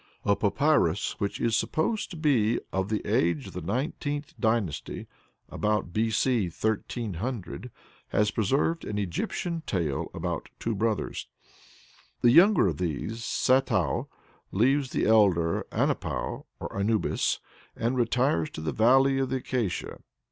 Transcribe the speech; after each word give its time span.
A 0.25 0.35
papyrus, 0.35 1.19
which 1.19 1.39
is 1.39 1.55
supposed 1.55 2.09
to 2.09 2.17
be 2.17 2.59
"of 2.73 2.89
the 2.89 3.05
age 3.05 3.45
of 3.45 3.53
the 3.53 3.61
nineteenth 3.61 4.33
dynasty, 4.39 5.05
about 5.47 5.93
B.C. 5.93 6.45
1300," 6.47 7.69
has 8.07 8.31
preserved 8.31 8.83
an 8.83 8.97
Egyptian 8.97 9.61
tale 9.67 10.09
about 10.15 10.49
two 10.57 10.73
brothers. 10.73 11.27
The 12.21 12.31
younger 12.31 12.65
of 12.65 12.77
these, 12.79 13.21
Satou, 13.23 14.07
leaves 14.51 14.89
the 14.89 15.05
elder, 15.05 15.67
Anepou 15.71 16.45
(Anubis) 16.73 17.39
and 17.75 17.95
retires 17.95 18.49
to 18.49 18.61
the 18.61 18.71
Valley 18.73 19.19
of 19.19 19.29
the 19.29 19.35
Acacia. 19.35 19.99